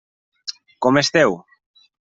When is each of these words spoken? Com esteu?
Com 0.87 0.99
esteu? 1.03 1.39